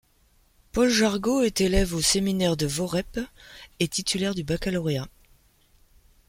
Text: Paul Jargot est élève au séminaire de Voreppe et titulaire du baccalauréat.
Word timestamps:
Paul 0.71 0.89
Jargot 0.89 1.41
est 1.43 1.61
élève 1.61 1.93
au 1.93 2.01
séminaire 2.01 2.57
de 2.57 2.65
Voreppe 2.65 3.19
et 3.79 3.87
titulaire 3.87 4.33
du 4.33 4.43
baccalauréat. 4.43 5.07